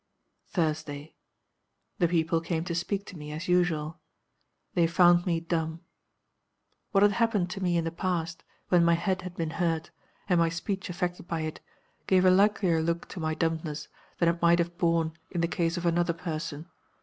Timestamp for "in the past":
7.77-8.43